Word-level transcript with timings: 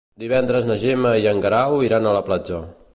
Divendres 0.21 0.65
na 0.69 0.77
Gemma 0.85 1.13
i 1.25 1.29
en 1.33 1.45
Guerau 1.47 1.79
iran 1.91 2.07
a 2.13 2.19
la 2.19 2.27
platja. 2.31 2.67